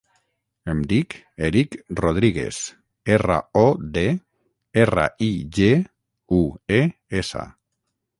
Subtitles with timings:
[0.71, 1.11] Em dic
[1.47, 2.61] Erik Rodrigues:
[3.17, 3.65] erra, o,
[3.97, 4.05] de,
[4.85, 5.69] erra, i, ge,
[6.39, 6.41] u,
[6.79, 6.81] e,
[7.21, 7.45] essa.